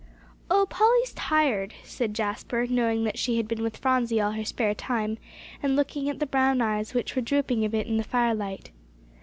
[0.49, 4.73] "Oh, Polly's tired," said Jasper, knowing that she had been with Phronsie all her spare
[4.73, 5.19] time,
[5.61, 8.71] and looking at the brown eyes which were drooping a bit in the firelight.